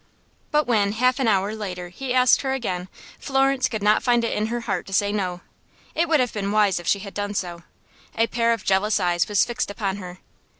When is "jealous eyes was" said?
8.65-9.45